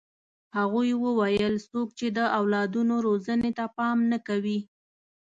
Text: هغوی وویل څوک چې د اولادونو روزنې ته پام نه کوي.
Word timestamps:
هغوی 0.57 0.91
وویل 1.05 1.55
څوک 1.69 1.87
چې 1.99 2.07
د 2.17 2.19
اولادونو 2.39 2.95
روزنې 3.07 3.51
ته 3.57 3.65
پام 3.77 3.97
نه 4.11 4.17
کوي. 4.27 4.59